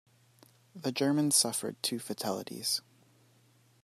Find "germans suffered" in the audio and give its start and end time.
0.91-1.75